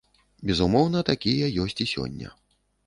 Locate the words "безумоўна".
0.51-0.99